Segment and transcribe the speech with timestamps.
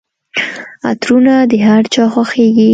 [0.89, 2.69] عطرونه د هرچا خوښیږي.